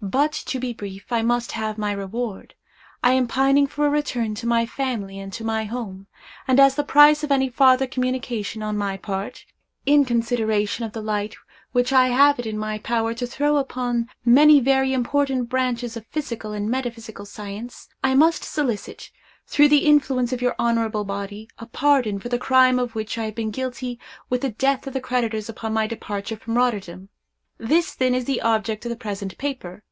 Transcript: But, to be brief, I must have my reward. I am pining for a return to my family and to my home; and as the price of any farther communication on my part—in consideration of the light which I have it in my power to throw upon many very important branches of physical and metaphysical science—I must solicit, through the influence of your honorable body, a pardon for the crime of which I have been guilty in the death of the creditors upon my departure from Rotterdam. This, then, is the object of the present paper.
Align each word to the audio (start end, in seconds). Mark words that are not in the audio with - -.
But, 0.00 0.30
to 0.46 0.60
be 0.60 0.72
brief, 0.72 1.10
I 1.10 1.22
must 1.22 1.50
have 1.52 1.76
my 1.76 1.90
reward. 1.90 2.54
I 3.02 3.14
am 3.14 3.26
pining 3.26 3.66
for 3.66 3.84
a 3.84 3.90
return 3.90 4.36
to 4.36 4.46
my 4.46 4.64
family 4.64 5.18
and 5.18 5.32
to 5.32 5.42
my 5.44 5.64
home; 5.64 6.06
and 6.46 6.60
as 6.60 6.76
the 6.76 6.84
price 6.84 7.24
of 7.24 7.32
any 7.32 7.48
farther 7.48 7.88
communication 7.88 8.62
on 8.62 8.78
my 8.78 8.96
part—in 8.96 10.04
consideration 10.04 10.84
of 10.84 10.92
the 10.92 11.02
light 11.02 11.34
which 11.72 11.92
I 11.92 12.08
have 12.10 12.38
it 12.38 12.46
in 12.46 12.56
my 12.56 12.78
power 12.78 13.12
to 13.14 13.26
throw 13.26 13.56
upon 13.56 14.08
many 14.24 14.60
very 14.60 14.92
important 14.92 15.48
branches 15.48 15.96
of 15.96 16.06
physical 16.06 16.52
and 16.52 16.70
metaphysical 16.70 17.26
science—I 17.26 18.14
must 18.14 18.44
solicit, 18.44 19.10
through 19.48 19.68
the 19.68 19.84
influence 19.86 20.32
of 20.32 20.40
your 20.40 20.54
honorable 20.60 21.02
body, 21.04 21.48
a 21.58 21.66
pardon 21.66 22.20
for 22.20 22.28
the 22.28 22.38
crime 22.38 22.78
of 22.78 22.94
which 22.94 23.18
I 23.18 23.24
have 23.24 23.34
been 23.34 23.50
guilty 23.50 23.98
in 24.30 24.38
the 24.38 24.50
death 24.50 24.86
of 24.86 24.92
the 24.92 25.00
creditors 25.00 25.48
upon 25.48 25.72
my 25.72 25.88
departure 25.88 26.36
from 26.36 26.54
Rotterdam. 26.56 27.08
This, 27.58 27.96
then, 27.96 28.14
is 28.14 28.26
the 28.26 28.40
object 28.42 28.86
of 28.86 28.90
the 28.90 28.96
present 28.96 29.36
paper. 29.38 29.82